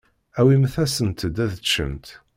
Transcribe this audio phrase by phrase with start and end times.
[0.39, 2.07] Awimt-asent-d ad ččent.